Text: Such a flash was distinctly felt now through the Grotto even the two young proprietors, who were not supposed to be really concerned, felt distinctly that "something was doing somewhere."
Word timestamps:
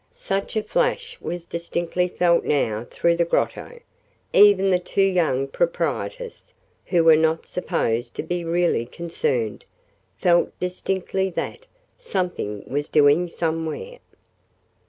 Such 0.15 0.55
a 0.55 0.63
flash 0.63 1.21
was 1.21 1.45
distinctly 1.45 2.07
felt 2.07 2.43
now 2.43 2.87
through 2.89 3.17
the 3.17 3.23
Grotto 3.23 3.81
even 4.33 4.71
the 4.71 4.79
two 4.79 5.03
young 5.03 5.47
proprietors, 5.47 6.55
who 6.87 7.03
were 7.03 7.15
not 7.15 7.45
supposed 7.45 8.15
to 8.15 8.23
be 8.23 8.43
really 8.43 8.87
concerned, 8.87 9.63
felt 10.17 10.59
distinctly 10.59 11.29
that 11.29 11.67
"something 11.99 12.63
was 12.67 12.89
doing 12.89 13.27
somewhere." 13.27 13.99